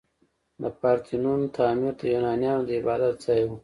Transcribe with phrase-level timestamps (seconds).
[0.61, 3.49] د پارتینون تعمیر د یونانیانو د عبادت ځای و.